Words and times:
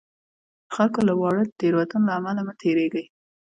د 0.65 0.69
خلکو 0.75 0.99
له 1.07 1.13
واړو 1.19 1.43
تېروتنو 1.59 2.05
له 2.07 2.13
امله 2.17 2.41
مه 2.47 2.53
تېرېږئ. 2.61 3.05